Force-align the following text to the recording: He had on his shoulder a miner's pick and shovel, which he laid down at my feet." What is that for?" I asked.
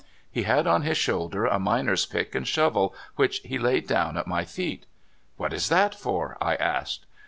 He 0.31 0.41
had 0.41 0.65
on 0.65 0.81
his 0.81 0.97
shoulder 0.97 1.45
a 1.45 1.59
miner's 1.59 2.07
pick 2.07 2.33
and 2.33 2.47
shovel, 2.47 2.95
which 3.17 3.37
he 3.45 3.59
laid 3.59 3.85
down 3.85 4.17
at 4.17 4.25
my 4.25 4.45
feet." 4.45 4.87
What 5.37 5.53
is 5.53 5.69
that 5.69 5.93
for?" 5.93 6.37
I 6.41 6.55
asked. 6.55 7.05